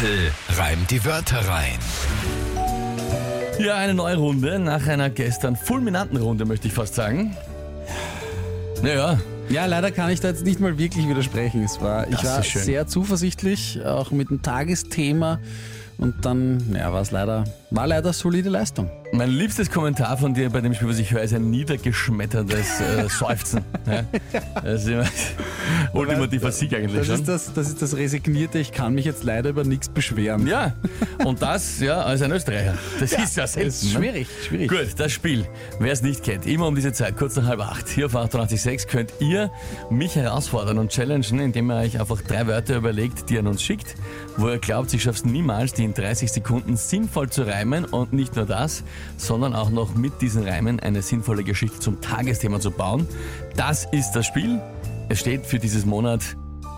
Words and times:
Tempel 0.00 0.32
reimt 0.58 0.90
die 0.90 1.02
Wörter 1.06 1.38
rein. 1.48 1.78
Ja, 3.58 3.76
eine 3.76 3.94
neue 3.94 4.16
Runde 4.16 4.58
nach 4.58 4.86
einer 4.86 5.08
gestern 5.08 5.56
fulminanten 5.56 6.18
Runde, 6.18 6.44
möchte 6.44 6.68
ich 6.68 6.74
fast 6.74 6.94
sagen. 6.94 7.34
Naja, 8.82 9.18
Ja, 9.48 9.64
leider 9.64 9.90
kann 9.90 10.10
ich 10.10 10.20
da 10.20 10.28
jetzt 10.28 10.44
nicht 10.44 10.60
mal 10.60 10.76
wirklich 10.76 11.08
widersprechen. 11.08 11.64
Es 11.64 11.80
war, 11.80 12.08
ich 12.08 12.22
war 12.24 12.42
sehr 12.42 12.86
zuversichtlich, 12.86 13.80
auch 13.86 14.10
mit 14.10 14.28
dem 14.28 14.42
Tagesthema. 14.42 15.38
Und 15.98 16.26
dann, 16.26 16.76
ja, 16.76 16.92
war 16.92 17.00
es 17.00 17.10
leider, 17.10 17.44
war 17.70 17.86
leider 17.86 18.12
solide 18.12 18.50
Leistung. 18.50 18.90
mein 19.12 19.30
liebstes 19.30 19.70
Kommentar 19.70 20.18
von 20.18 20.34
dir 20.34 20.50
bei 20.50 20.60
dem 20.60 20.74
Spiel, 20.74 20.90
was 20.90 20.98
ich 20.98 21.10
höre, 21.10 21.22
ist 21.22 21.32
ein 21.32 21.50
niedergeschmettertes 21.50 22.80
äh, 22.80 23.08
Seufzen. 23.08 23.64
Ja? 23.86 24.04
Das 24.62 24.82
ist 24.82 24.88
immer 24.88 25.06
ultimativer 25.92 26.52
Sieg 26.52 26.74
eigentlich 26.74 26.96
Das 26.96 27.06
schon. 27.06 27.16
ist 27.16 27.28
das, 27.28 27.52
das 27.52 27.68
ist 27.68 27.82
das 27.82 27.96
Resignierte, 27.96 28.58
ich 28.58 28.72
kann 28.72 28.94
mich 28.94 29.04
jetzt 29.04 29.24
leider 29.24 29.50
über 29.50 29.64
nichts 29.64 29.88
beschweren. 29.88 30.46
Ja, 30.46 30.74
und 31.24 31.42
das 31.42 31.80
ja 31.80 32.02
als 32.02 32.22
ein 32.22 32.32
Österreicher. 32.32 32.74
Das 33.00 33.12
ist 33.12 33.36
ja 33.36 33.46
selten. 33.46 33.68
ist 33.68 33.84
ne? 33.84 33.90
schwierig, 33.90 34.28
schwierig. 34.46 34.68
Gut, 34.68 34.88
das 34.96 35.12
Spiel, 35.12 35.46
wer 35.78 35.92
es 35.92 36.02
nicht 36.02 36.22
kennt, 36.22 36.46
immer 36.46 36.66
um 36.66 36.74
diese 36.74 36.92
Zeit, 36.92 37.16
kurz 37.16 37.36
nach 37.36 37.46
halb 37.46 37.60
acht, 37.60 37.88
hier 37.88 38.06
auf 38.06 38.14
886 38.16 38.88
könnt 38.88 39.12
ihr 39.20 39.50
mich 39.90 40.16
herausfordern 40.16 40.78
und 40.78 40.90
challengen, 40.90 41.40
indem 41.40 41.70
ihr 41.70 41.76
euch 41.76 42.00
einfach 42.00 42.20
drei 42.22 42.46
Wörter 42.46 42.76
überlegt, 42.76 43.28
die 43.30 43.34
ihr 43.34 43.40
an 43.40 43.46
uns 43.46 43.62
schickt, 43.62 43.94
wo 44.36 44.48
ihr 44.48 44.58
glaubt, 44.58 44.92
ich 44.94 45.02
schaff's 45.02 45.24
niemals, 45.24 45.72
die 45.72 45.84
in 45.84 45.94
30 45.94 46.30
Sekunden 46.32 46.76
sinnvoll 46.76 47.30
zu 47.30 47.42
reimen 47.42 47.84
und 47.84 48.12
nicht 48.12 48.36
nur 48.36 48.46
das, 48.46 48.84
sondern 49.16 49.54
auch 49.54 49.70
noch 49.70 49.94
mit 49.94 50.20
diesen 50.20 50.46
Reimen 50.46 50.80
eine 50.80 51.02
sinnvolle 51.02 51.44
Geschichte 51.44 51.78
zum 51.78 52.00
Tagesthema 52.00 52.60
zu 52.60 52.70
bauen. 52.70 53.06
Das 53.56 53.86
ist 53.92 54.12
das 54.12 54.26
Spiel. 54.26 54.60
Es 55.08 55.20
steht 55.20 55.46
für 55.46 55.58
dieses 55.58 55.86
Monat 55.86 56.20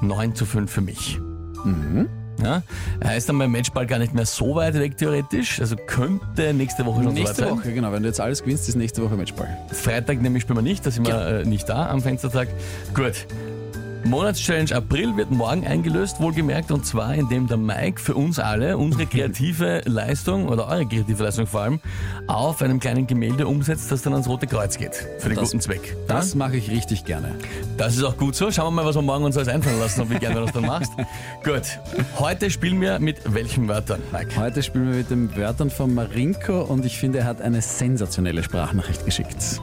9 0.02 0.34
zu 0.34 0.44
5 0.46 0.70
für 0.70 0.80
mich. 0.80 1.18
Ja, 2.42 2.62
heißt 3.02 3.28
dann 3.28 3.38
beim 3.38 3.50
Matchball 3.50 3.86
gar 3.86 3.98
nicht 3.98 4.14
mehr 4.14 4.26
so 4.26 4.54
weit 4.54 4.74
weg 4.74 4.96
theoretisch. 4.96 5.60
Also 5.60 5.74
könnte 5.74 6.54
nächste 6.54 6.86
Woche 6.86 7.02
schon 7.02 7.14
Nächste 7.14 7.34
soweit 7.34 7.48
sein. 7.48 7.58
Woche, 7.58 7.72
genau. 7.72 7.92
Wenn 7.92 8.02
du 8.02 8.08
jetzt 8.08 8.20
alles 8.20 8.42
gewinnst, 8.42 8.68
ist 8.68 8.76
nächste 8.76 9.02
Woche 9.02 9.16
Matchball. 9.16 9.48
Freitag 9.72 10.22
nämlich 10.22 10.42
spielen 10.42 10.58
wir 10.58 10.62
nicht, 10.62 10.86
da 10.86 10.90
sind 10.90 11.06
wir 11.06 11.40
äh, 11.40 11.44
nicht 11.44 11.68
da 11.68 11.88
am 11.90 12.00
Fenstertag. 12.00 12.48
Gut. 12.94 13.26
Monatschallenge 14.04 14.74
April 14.74 15.16
wird 15.16 15.30
morgen 15.30 15.66
eingelöst, 15.66 16.20
wohlgemerkt, 16.20 16.70
und 16.70 16.86
zwar 16.86 17.14
indem 17.14 17.46
der 17.46 17.56
Mike 17.56 18.00
für 18.00 18.14
uns 18.14 18.38
alle 18.38 18.78
unsere 18.78 19.06
kreative 19.06 19.82
Leistung 19.84 20.48
oder 20.48 20.66
eure 20.68 20.86
kreative 20.86 21.24
Leistung 21.24 21.46
vor 21.46 21.60
allem 21.62 21.80
auf 22.26 22.62
einem 22.62 22.80
kleinen 22.80 23.06
Gemälde 23.06 23.46
umsetzt, 23.46 23.90
das 23.92 24.02
dann 24.02 24.12
ans 24.14 24.28
Rote 24.28 24.46
Kreuz 24.46 24.78
geht. 24.78 24.94
Für 25.18 25.28
den 25.28 25.36
Das- 25.36 25.50
guten 25.50 25.60
Zweck. 25.60 25.96
Das 26.06 26.34
mache 26.34 26.56
ich 26.56 26.70
richtig 26.70 27.04
gerne. 27.04 27.34
Das 27.76 27.96
ist 27.96 28.02
auch 28.04 28.16
gut 28.16 28.34
so. 28.34 28.50
Schauen 28.50 28.66
wir 28.74 28.82
mal, 28.82 28.86
was 28.88 28.96
wir 28.96 29.02
morgen 29.02 29.24
uns 29.24 29.36
alles 29.36 29.48
einfallen 29.48 29.78
lassen 29.78 30.00
und 30.02 30.10
wie 30.10 30.18
gerne 30.18 30.36
du 30.36 30.42
das 30.46 30.52
dann 30.54 30.64
machst. 30.66 30.92
Gut. 31.44 31.62
Heute 32.18 32.50
spielen 32.50 32.80
wir 32.80 32.98
mit 32.98 33.16
welchen 33.32 33.68
Wörtern, 33.68 34.00
Mike? 34.12 34.36
Heute 34.36 34.62
spielen 34.62 34.90
wir 34.90 34.96
mit 34.98 35.10
den 35.10 35.36
Wörtern 35.36 35.70
von 35.70 35.92
Marinko 35.94 36.62
und 36.62 36.84
ich 36.84 36.98
finde, 36.98 37.18
er 37.20 37.24
hat 37.26 37.40
eine 37.42 37.60
sensationelle 37.60 38.42
Sprachnachricht 38.42 39.04
geschickt. 39.04 39.60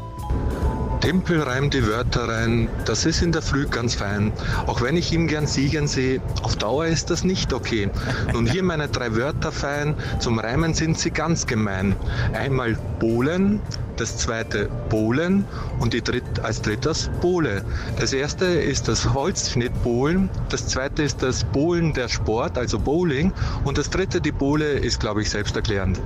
Tempel 1.05 1.39
reimt 1.39 1.75
die 1.75 1.85
Wörter 1.85 2.27
rein, 2.27 2.67
das 2.85 3.05
ist 3.05 3.21
in 3.21 3.31
der 3.31 3.43
Früh 3.43 3.67
ganz 3.67 3.93
fein. 3.93 4.33
Auch 4.65 4.81
wenn 4.81 4.97
ich 4.97 5.13
ihm 5.13 5.27
gern 5.27 5.45
siegen 5.45 5.85
sehe, 5.85 6.19
auf 6.41 6.55
Dauer 6.55 6.87
ist 6.87 7.11
das 7.11 7.23
nicht 7.23 7.53
okay. 7.53 7.91
Nun 8.33 8.47
hier 8.47 8.63
meine 8.63 8.87
drei 8.87 9.15
Wörter 9.15 9.51
fein, 9.51 9.93
zum 10.17 10.39
Reimen 10.39 10.73
sind 10.73 10.97
sie 10.97 11.11
ganz 11.11 11.45
gemein. 11.45 11.95
Einmal 12.33 12.75
Bohlen, 12.99 13.61
das 13.97 14.17
zweite 14.17 14.67
Bohlen 14.89 15.45
und 15.77 15.93
die 15.93 16.01
dritt, 16.01 16.39
als 16.41 16.63
drittes 16.63 17.11
Bohle. 17.21 17.63
Das 17.99 18.11
erste 18.11 18.45
ist 18.45 18.87
das 18.87 19.13
Holzschnittbohlen, 19.13 20.31
das 20.49 20.69
zweite 20.69 21.03
ist 21.03 21.21
das 21.21 21.43
Bohlen 21.43 21.93
der 21.93 22.07
Sport, 22.07 22.57
also 22.57 22.79
Bowling 22.79 23.31
und 23.63 23.77
das 23.77 23.91
dritte, 23.91 24.21
die 24.21 24.31
Bohle, 24.31 24.71
ist 24.71 25.01
glaube 25.01 25.21
ich 25.21 25.29
selbsterklärend. 25.29 26.01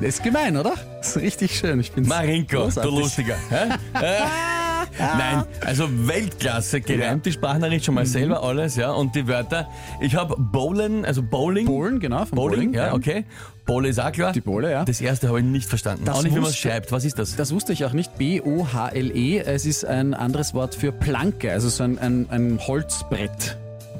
Das 0.00 0.08
ist 0.16 0.22
gemein, 0.22 0.56
oder? 0.56 0.74
Das 0.98 1.16
ist 1.16 1.22
richtig 1.22 1.56
schön. 1.58 1.80
Ich 1.80 1.90
bin's 1.92 2.08
Marinko, 2.08 2.64
großartig. 2.64 2.92
du 2.92 3.00
Lustiger. 3.00 3.34
Äh, 3.94 4.18
Nein, 4.98 5.44
also 5.64 5.88
Weltklasse, 6.06 6.80
gereimt 6.80 7.26
die 7.26 7.32
Sprachnachricht 7.32 7.84
schon 7.84 7.94
mal 7.94 8.04
Mhm. 8.04 8.08
selber 8.08 8.42
alles, 8.42 8.76
ja, 8.76 8.92
und 8.92 9.14
die 9.14 9.26
Wörter. 9.26 9.68
Ich 10.00 10.14
habe 10.14 10.36
Bowlen, 10.38 11.04
also 11.04 11.22
Bowling. 11.22 11.66
Bowlen, 11.66 11.98
genau, 12.00 12.24
vom 12.24 12.36
Bowling, 12.36 12.72
ja, 12.72 12.86
ja. 12.88 12.94
okay. 12.94 13.24
Bowle 13.66 13.88
ist 13.88 13.98
auch 13.98 14.12
klar. 14.12 14.32
Die 14.32 14.40
Bowle, 14.40 14.70
ja. 14.70 14.84
Das 14.84 15.00
erste 15.00 15.28
habe 15.28 15.40
ich 15.40 15.44
nicht 15.44 15.68
verstanden. 15.68 16.04
Das 16.04 16.18
auch 16.18 16.22
nicht, 16.22 16.32
wie 16.34 16.40
man 16.40 16.44
es 16.50 16.56
wusste- 16.56 16.68
schreibt. 16.68 16.92
Was 16.92 17.04
ist 17.04 17.18
das? 17.18 17.36
Das 17.36 17.52
wusste 17.52 17.72
ich 17.72 17.84
auch 17.84 17.92
nicht. 17.92 18.16
B-O-H-L-E. 18.16 19.38
Es 19.40 19.66
ist 19.66 19.84
ein 19.84 20.14
anderes 20.14 20.54
Wort 20.54 20.74
für 20.74 20.92
Planke, 20.92 21.50
also 21.52 21.68
so 21.68 21.82
ein, 21.82 21.98
ein, 21.98 22.26
ein 22.30 22.58
Holzbrett. 22.66 23.58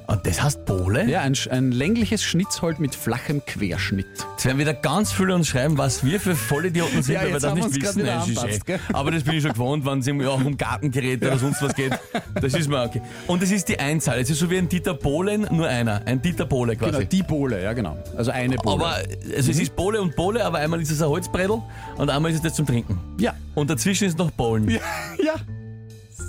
Und 0.08 0.24
das 0.24 0.40
heißt 0.40 0.64
Bowle? 0.66 1.08
Ja, 1.08 1.22
ein, 1.22 1.34
ein 1.50 1.72
längliches 1.72 2.22
Schnitzholz 2.22 2.78
mit 2.78 2.94
flachem 2.94 3.44
Querschnitt. 3.44 4.06
Jetzt 4.34 4.44
werden 4.44 4.58
wieder 4.58 4.72
ganz 4.74 5.12
viele 5.12 5.34
uns 5.34 5.48
schreiben, 5.48 5.76
was 5.78 6.04
wir 6.04 6.20
für 6.20 6.36
Vollidioten 6.36 7.02
sind, 7.02 7.14
Ja, 7.16 7.20
weil 7.22 7.26
wir 7.28 7.32
jetzt 7.34 7.42
das 7.42 7.50
haben 7.50 7.58
nicht 7.58 7.80
grad 7.82 7.96
wissen. 7.96 8.02
wieder 8.02 8.16
Nein, 8.20 8.30
ist 8.30 8.38
anpasst, 8.38 8.58
eh. 8.60 8.62
gell? 8.66 8.80
Aber 8.92 9.10
das 9.10 9.24
bin 9.24 9.34
ich 9.34 9.42
schon 9.42 9.52
gewohnt, 9.52 9.84
wenn 9.84 9.98
es 9.98 10.06
irgendwie 10.06 10.26
auch 10.28 10.42
um 10.44 10.56
Gartengeräte 10.56 11.26
oder 11.26 11.38
sonst 11.38 11.60
was 11.60 11.74
geht. 11.74 11.92
Das 12.40 12.54
ist 12.54 12.68
mir 12.68 12.82
okay. 12.84 13.02
Und 13.26 13.42
es 13.42 13.50
ist 13.50 13.68
die 13.68 13.80
Einzahl. 13.80 14.20
Es 14.20 14.30
ist 14.30 14.38
so 14.38 14.48
wie 14.48 14.58
ein 14.58 14.68
Dieter 14.68 14.94
Bohlen, 14.94 15.48
nur 15.50 15.66
einer. 15.66 16.02
Ein 16.06 16.22
Dieter 16.22 16.46
Bohle 16.46 16.76
quasi. 16.76 16.92
Genau, 16.92 17.04
die 17.08 17.22
Bohle, 17.24 17.62
ja 17.62 17.72
genau. 17.72 17.96
Also 18.16 18.30
eine 18.30 18.56
Bohle. 18.56 18.74
Aber 18.84 18.94
also 18.94 19.50
es 19.50 19.58
ist 19.58 19.74
Bohle 19.74 20.00
und 20.00 20.14
Bohle, 20.14 20.44
aber 20.44 20.58
einmal 20.58 20.80
ist 20.80 20.90
es 20.92 21.02
ein 21.02 21.08
Holzbrettel 21.08 21.60
und 21.96 22.10
einmal 22.10 22.30
ist 22.30 22.36
es 22.38 22.42
das 22.42 22.54
zum 22.54 22.66
Trinken. 22.66 22.98
ja, 23.18 23.34
Und 23.56 23.70
dazwischen 23.70 24.06
ist 24.06 24.18
noch 24.18 24.30
Bowlen. 24.30 24.68
ja, 24.70 24.78
ja. 25.24 25.34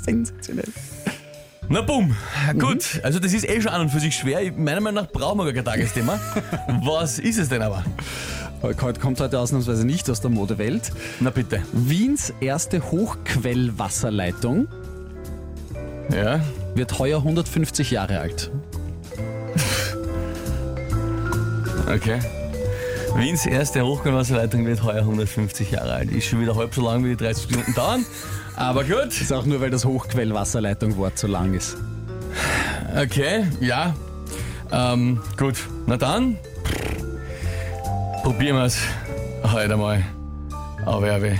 Sensationell. 0.03 0.65
Na 1.69 1.81
bumm, 1.81 2.15
gut. 2.57 3.01
Also 3.03 3.19
das 3.19 3.33
ist 3.33 3.47
eh 3.47 3.61
schon 3.61 3.71
an 3.71 3.81
und 3.81 3.89
für 3.89 3.99
sich 3.99 4.15
schwer. 4.15 4.41
Ich- 4.41 4.55
Meiner 4.55 4.79
Meinung 4.79 5.03
nach 5.03 5.11
brauchen 5.11 5.37
wir 5.39 5.45
gar 5.45 5.53
kein 5.53 5.65
Tagesthema. 5.65 6.17
Was 6.83 7.19
ist 7.19 7.37
es 7.37 7.49
denn 7.49 7.61
aber? 7.61 7.83
Heute 8.61 8.99
kommt 8.99 9.19
heute 9.19 9.37
ausnahmsweise 9.39 9.85
nicht 9.85 10.09
aus 10.09 10.21
der 10.21 10.29
Modewelt. 10.31 10.91
Na 11.19 11.29
bitte. 11.29 11.61
Wiens 11.73 12.33
erste 12.39 12.81
Hochquellwasserleitung 12.91 14.67
Ja. 16.13 16.39
wird 16.75 16.97
heuer 16.99 17.19
150 17.19 17.91
Jahre 17.91 18.19
alt. 18.19 18.49
Okay. 21.93 22.19
Wiens 23.17 23.47
erste 23.47 23.83
Hochgrundwasserleitung 23.83 24.67
wird 24.67 24.83
heuer 24.83 24.99
150 24.99 25.71
Jahre 25.71 25.93
alt. 25.93 26.11
Ist 26.11 26.27
schon 26.27 26.39
wieder 26.39 26.55
halb 26.55 26.75
so 26.75 26.83
lang 26.83 27.03
wie 27.03 27.09
die 27.09 27.17
30 27.17 27.49
Minuten 27.49 27.73
dauern. 27.73 28.05
Aber 28.55 28.83
gut. 28.83 29.07
Ist 29.07 29.33
auch 29.33 29.43
nur, 29.43 29.59
weil 29.59 29.71
das 29.71 29.85
Hochquellwasserleitung-Wort 29.85 31.17
so 31.17 31.25
lang 31.25 31.55
ist. 31.55 31.77
Okay, 32.95 33.47
ja. 33.59 33.95
Ähm, 34.71 35.19
gut. 35.35 35.55
Na 35.87 35.97
dann. 35.97 36.37
Probieren 38.21 38.57
wir 38.57 38.65
es 38.65 38.77
heute 39.51 39.73
einmal. 39.73 40.03
Aber 40.85 41.07
ja, 41.07 41.19
weh. 41.19 41.37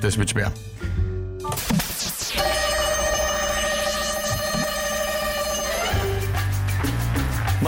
Das 0.00 0.16
wird 0.16 0.30
schwer. 0.30 0.52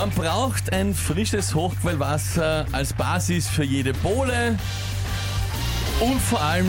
Man 0.04 0.12
braucht 0.12 0.70
ein 0.70 0.94
frisches 0.94 1.54
Hochquellwasser 1.54 2.66
als 2.72 2.92
Basis 2.92 3.48
für 3.48 3.64
jede 3.64 3.94
Bohle 3.94 4.58
und 5.98 6.20
vor 6.20 6.42
allem 6.42 6.68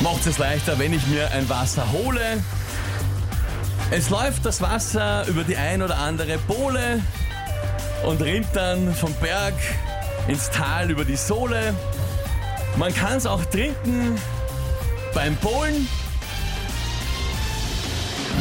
macht 0.00 0.26
es 0.26 0.38
leichter, 0.38 0.78
wenn 0.78 0.94
ich 0.94 1.06
mir 1.08 1.30
ein 1.32 1.46
Wasser 1.50 1.84
hole. 1.92 2.42
Es 3.90 4.08
läuft 4.08 4.46
das 4.46 4.62
Wasser 4.62 5.26
über 5.26 5.44
die 5.44 5.54
ein 5.54 5.82
oder 5.82 5.98
andere 5.98 6.38
Bohle 6.38 7.02
und 8.06 8.22
rinnt 8.22 8.48
dann 8.54 8.94
vom 8.94 9.12
Berg 9.16 9.52
ins 10.28 10.48
Tal 10.48 10.90
über 10.90 11.04
die 11.04 11.16
Sohle. 11.16 11.74
Man 12.78 12.94
kann 12.94 13.18
es 13.18 13.26
auch 13.26 13.44
trinken 13.44 14.18
beim 15.12 15.36
Bohlen. 15.36 15.86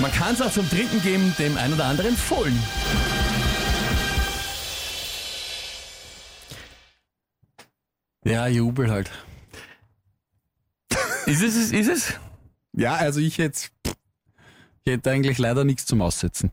Man 0.02 0.12
kann 0.12 0.34
es 0.34 0.42
auch 0.42 0.52
zum 0.52 0.68
Trinken 0.68 1.00
geben, 1.04 1.36
dem 1.38 1.56
ein 1.58 1.72
oder 1.74 1.86
anderen 1.86 2.18
Fohlen. 2.18 2.58
Ja, 8.26 8.48
Jubel 8.48 8.90
halt. 8.90 9.12
Ist 11.28 11.44
es? 11.44 11.72
Ist 11.72 11.88
es? 11.88 12.14
Ja, 12.74 12.96
also 12.96 13.20
ich 13.20 13.38
hätte, 13.38 13.70
ich 14.84 14.92
hätte 14.92 15.12
eigentlich 15.12 15.38
leider 15.38 15.64
nichts 15.64 15.86
zum 15.86 16.02
Aussetzen. 16.02 16.52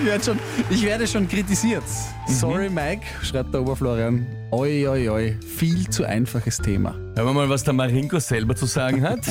Ich 0.00 0.04
werde 0.04 0.24
schon, 0.24 0.38
ich 0.70 0.82
werde 0.84 1.06
schon 1.06 1.28
kritisiert. 1.28 1.82
Sorry, 2.26 2.68
Mike, 2.68 3.02
schreibt 3.22 3.52
der 3.54 3.62
Oberflorian. 3.62 4.26
Oi, 4.50 4.86
oi, 4.88 5.08
oi, 5.08 5.36
viel 5.56 5.88
zu 5.88 6.04
einfaches 6.04 6.58
Thema. 6.58 6.94
Hören 7.16 7.26
wir 7.26 7.32
mal, 7.32 7.48
was 7.48 7.64
der 7.64 7.74
Marinko 7.74 8.18
selber 8.18 8.54
zu 8.56 8.66
sagen 8.66 9.02
hat. 9.02 9.20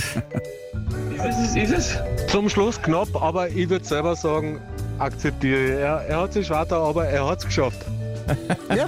Ist 1.24 1.39
es, 1.39 1.56
ist 1.56 1.71
es? 1.71 1.98
Zum 2.27 2.50
Schluss 2.50 2.81
knapp, 2.81 3.07
aber 3.15 3.48
ich 3.48 3.69
würde 3.69 3.86
selber 3.86 4.13
sagen, 4.13 4.60
akzeptiere. 5.00 5.80
Er, 5.80 6.06
er 6.07 6.21
hat 6.21 6.33
sich 6.33 6.50
weiter, 6.50 6.75
aber 6.77 7.06
er 7.06 7.25
hat 7.25 7.39
es 7.39 7.45
geschafft. 7.45 7.80
Ja, 8.75 8.88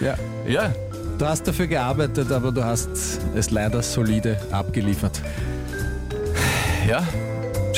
ja. 0.00 0.14
Ja, 0.46 0.72
Du 1.20 1.26
hast 1.26 1.46
dafür 1.46 1.66
gearbeitet, 1.66 2.32
aber 2.32 2.50
du 2.50 2.64
hast 2.64 2.88
es 3.34 3.50
leider 3.50 3.82
solide 3.82 4.38
abgeliefert. 4.52 5.20
Ja, 6.88 7.06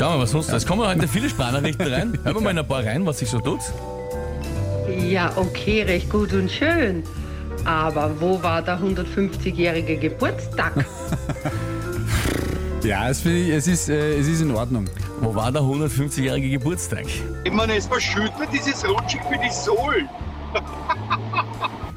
schauen 0.02 0.14
wir 0.14 0.16
mal, 0.16 0.22
was 0.24 0.30
sonst. 0.32 0.52
Es 0.52 0.66
kommen 0.66 0.84
heute 0.84 1.06
viele 1.06 1.28
Sprachnachrichten 1.28 1.86
rein. 1.86 2.18
Hören 2.24 2.34
wir 2.34 2.40
mal 2.40 2.50
in 2.50 2.58
ein 2.58 2.66
paar 2.66 2.84
rein, 2.84 3.06
was 3.06 3.20
sich 3.20 3.30
so 3.30 3.38
tut. 3.38 3.60
Ja, 4.98 5.30
okay, 5.36 5.82
recht 5.82 6.10
gut 6.10 6.32
und 6.32 6.50
schön. 6.50 7.04
Aber 7.64 8.10
wo 8.20 8.42
war 8.42 8.62
der 8.62 8.80
150-jährige 8.80 9.96
Geburtstag? 9.96 10.84
Ja, 12.84 13.08
es, 13.08 13.24
ich, 13.24 13.48
es, 13.48 13.68
ist, 13.68 13.88
äh, 13.90 14.18
es 14.18 14.26
ist 14.26 14.40
in 14.40 14.50
Ordnung. 14.50 14.86
Wo 15.20 15.32
war 15.32 15.52
der 15.52 15.62
150-jährige 15.62 16.50
Geburtstag? 16.50 17.04
Ich 17.44 17.52
meine, 17.52 17.76
es 17.76 17.86
verschüttet 17.86 18.48
dieses 18.52 18.84
Rutschig 18.84 19.20
für 19.30 19.38
die 19.38 19.52
Sohlen. 19.52 20.08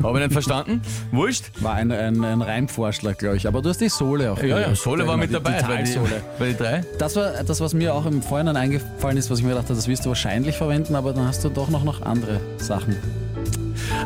Habe 0.08 0.20
ich 0.20 0.24
nicht 0.26 0.34
verstanden? 0.34 0.82
Wurscht. 1.12 1.46
War 1.62 1.74
ein, 1.74 1.92
ein, 1.92 2.24
ein 2.24 2.42
Reimvorschlag, 2.42 3.18
glaube 3.18 3.38
ich. 3.38 3.48
Aber 3.48 3.62
du 3.62 3.70
hast 3.70 3.82
die 3.82 3.90
Sohle 3.90 4.32
auch. 4.32 4.42
Ja, 4.42 4.60
ja. 4.60 4.76
Sohle 4.76 5.08
war 5.08 5.18
mit 5.18 5.30
die 5.30 5.34
dabei. 5.34 5.62
Bei 5.62 5.82
die, 5.82 5.94
Talsohle. 5.94 6.22
bei 6.40 6.48
die 6.50 6.58
drei. 6.58 6.84
Das 7.00 7.16
war 7.16 7.44
das, 7.44 7.62
was 7.62 7.74
mir 7.74 7.94
auch 7.94 8.06
im 8.06 8.22
Vorhinein 8.22 8.58
eingefallen 8.58 9.18
ist, 9.18 9.30
was 9.30 9.40
ich 9.40 9.44
mir 9.44 9.52
gedacht 9.52 9.66
habe, 9.66 9.76
das 9.76 9.88
wirst 9.88 10.06
du 10.06 10.10
wahrscheinlich 10.10 10.58
verwenden, 10.58 10.96
aber 10.96 11.14
dann 11.14 11.28
hast 11.28 11.44
du 11.44 11.50
doch 11.50 11.70
noch, 11.70 11.84
noch 11.84 12.02
andere 12.02 12.40
Sachen. 12.58 12.96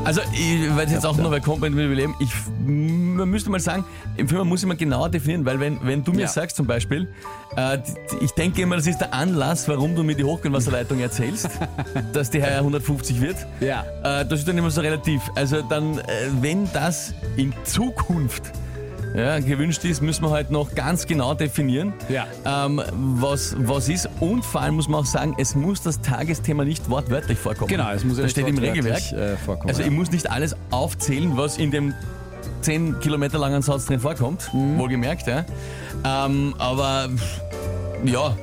Also, 0.06 0.22
ich 0.34 0.76
werde 0.76 0.92
jetzt 0.92 1.06
auch 1.06 1.18
noch 1.18 1.30
bei 1.30 1.40
Combat 1.40 1.72
mit 1.72 1.90
Leben. 1.96 2.16
Ich 2.20 2.32
man 3.20 3.30
müsste 3.30 3.50
mal 3.50 3.60
sagen, 3.60 3.84
im 4.16 4.28
Film 4.30 4.48
muss 4.48 4.62
ich 4.62 4.68
mal 4.68 4.78
genauer 4.78 5.10
definieren, 5.10 5.46
weil 5.46 5.60
wenn, 5.60 5.78
wenn 5.84 6.04
du 6.04 6.14
mir 6.14 6.22
Ja. 6.22 6.28
sagst 6.28 6.56
zum 6.56 6.66
Beispiel, 6.66 7.08
äh, 7.58 7.78
ich 8.22 8.32
denke 8.32 8.62
immer, 8.62 8.78
das 8.78 8.88
ist 8.88 9.00
der 9.00 9.14
Anlass, 9.14 9.68
warum 9.68 9.94
du 9.96 10.04
mir 10.04 10.16
die 10.16 10.24
Hochgrundwasserleitung 10.24 11.00
erzählst, 11.02 11.50
dass 12.14 12.30
die 12.30 12.42
heuer 12.42 12.60
150 12.60 13.20
wird. 13.20 13.36
Ja. 13.60 13.84
Äh, 14.04 14.26
das 14.26 14.40
ist 14.40 14.48
dann 14.48 14.58
immer 14.58 14.72
so 14.72 14.82
relativ. 14.82 15.22
Also 15.36 15.62
dann, 15.62 15.98
äh, 16.00 16.04
wenn 16.42 16.72
das 16.72 17.14
in 17.36 17.54
Zukunft 17.66 18.44
ja, 19.16 19.40
gewünscht 19.40 19.84
ist, 19.86 20.02
müssen 20.02 20.24
wir 20.24 20.30
halt 20.32 20.52
noch 20.52 20.76
ganz 20.76 21.06
genau 21.08 21.34
definieren, 21.34 21.94
Ja. 22.10 22.28
ähm, 22.46 22.82
was, 22.94 23.56
was 23.58 23.90
ist. 23.90 24.10
Und 24.20 24.46
vor 24.46 24.62
allem 24.62 24.76
muss 24.76 24.88
man 24.88 25.02
auch 25.02 25.06
sagen, 25.06 25.36
es 25.38 25.56
muss 25.56 25.82
das 25.82 26.02
Tagesthema 26.02 26.64
nicht 26.64 26.90
wortwörtlich 26.90 27.38
vorkommen. 27.40 27.68
Genau, 27.70 27.90
es 27.92 28.04
muss 28.04 28.18
ja 28.18 28.24
das 28.24 28.32
steht 28.32 28.48
im 28.48 28.58
wortwörtlich, 28.58 28.86
Regelwerk. 29.14 29.34
äh, 29.34 29.38
vorkommen, 29.38 29.70
also 29.70 29.82
ja. 29.82 29.88
ich 29.88 29.94
muss 29.94 30.12
nicht 30.12 30.30
alles 30.30 30.56
aufzählen, 30.72 31.36
was 31.38 31.58
in 31.58 31.72
dem 31.72 31.94
10 32.62 33.00
Kilometer 33.00 33.38
langen 33.40 33.62
Satz 33.62 33.86
drin 33.86 34.00
vorkommt, 34.00 34.50
Mhm. 34.54 34.78
wohlgemerkt. 34.78 35.28
Ja. 35.28 35.46
Ähm, 36.06 36.54
aber 36.58 37.10
ja, 38.04 38.36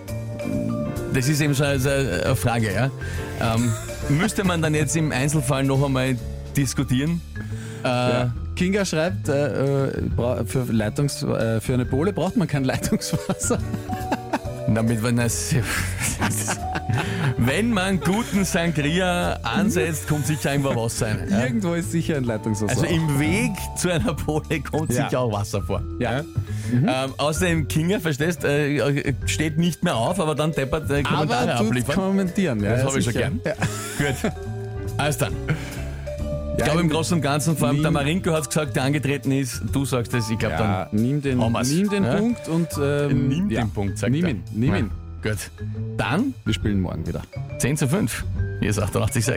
das 1.15 1.29
ist 1.29 1.41
eben 1.41 1.55
so 1.55 1.65
eine 1.65 2.37
Frage. 2.37 2.73
Ja. 2.73 2.91
Ähm, 3.55 3.73
müsste 4.09 4.45
man 4.45 4.63
dann 4.63 4.75
jetzt 4.75 4.97
im 4.97 5.13
Einzelfall 5.13 5.65
noch 5.65 5.83
einmal 5.85 6.17
diskutieren? 6.57 7.21
Äh, 7.85 7.89
Ja. 7.89 8.33
Kinga 8.57 8.85
schreibt, 8.85 9.29
äh, 9.29 9.87
äh, 9.87 9.91
für, 10.47 10.65
Leitungs, 10.73 11.23
äh, 11.23 11.61
für 11.61 11.75
eine 11.75 11.85
Bohle 11.85 12.13
braucht 12.13 12.37
man 12.37 12.49
kein 12.49 12.65
Leitungswasser. 12.73 13.59
Damit 14.75 15.01
man 15.01 15.17
das, 15.17 15.55
wenn 17.37 17.71
man 17.71 18.01
guten 18.01 18.45
Sangria 18.45 19.35
ansetzt, 19.45 20.09
kommt 20.09 20.27
sicher 20.27 20.51
irgendwo 20.53 20.75
Wasser 20.75 21.07
rein. 21.07 21.29
Ja? 21.31 21.45
Irgendwo 21.45 21.75
ist 21.75 21.93
sicher 21.93 22.17
ein 22.17 22.25
Leitungswasser. 22.25 22.73
Also 22.83 22.87
im 22.87 23.21
Weg 23.21 23.53
zu 23.77 23.93
einer 23.93 24.15
Pole 24.15 24.61
kommt 24.69 24.93
Ja. 24.93 25.05
sicher 25.05 25.21
auch 25.21 25.33
Wasser 25.33 25.63
vor. 25.63 25.83
ja. 26.01 26.23
Ähm, 26.73 27.15
außerdem 27.17 27.69
Kinga, 27.69 28.01
verstehst, 28.01 28.43
äh, 28.43 29.15
steht 29.27 29.57
nicht 29.57 29.85
mehr 29.85 29.95
auf, 29.95 30.19
aber 30.19 30.35
dann 30.35 30.51
deppert 30.51 30.91
äh, 30.91 31.05
Kommentare 31.05 31.53
Aber 31.55 31.61
abliefern. 31.67 31.95
kommentieren. 31.95 32.61
Ja, 32.61 32.71
Das 32.71 32.81
ja, 32.81 32.87
habe 32.89 32.99
ich 32.99 33.05
schon 33.05 33.13
gern. 33.15 33.41
Ja. 33.45 33.53
Gut. 33.99 34.33
Alles 34.97 35.19
dann. 35.19 35.33
Ich 36.59 36.65
glaube 36.65 36.81
im 36.81 36.89
Großen 36.89 37.17
und 37.17 37.23
Ganzen, 37.23 37.57
vor 37.57 37.69
allem 37.69 37.77
Nimm- 37.77 37.83
der 37.83 37.91
Marinko 37.93 38.33
hat 38.33 38.47
gesagt, 38.49 38.77
der 38.77 38.85
angetreten 38.85 39.31
ist, 39.33 39.63
du 39.73 39.85
sagst 39.85 40.13
es, 40.15 40.31
ich 40.31 40.39
glaube 40.39 40.55
Ja, 40.55 40.89
nimm 40.91 41.21
den, 41.23 41.39
nimm 41.39 41.91
den 41.91 42.05
Ja. 42.05 42.15
Punkt 42.17 42.49
und 42.49 42.69
dann 42.77 43.11
ähm, 43.11 43.29
nimm 43.29 43.51
ja. 43.51 43.61
den 43.63 43.71
Punkt, 43.71 43.99
sagt 43.99 44.13
Nimm 44.13 44.25
er. 44.25 44.31
ihn, 44.31 44.43
nimm 44.53 44.71
Ja. 44.71 44.77
ihn. 44.79 44.91
Gut. 45.23 45.51
Dann 45.97 46.35
Wir 46.45 46.55
spielen 46.55 46.81
morgen 46.81 47.07
wieder. 47.07 47.23
10 47.59 47.77
zu 47.77 47.89
5. 47.89 48.25
Hier 48.61 48.71
ist 48.71 48.79
886. 48.79 49.35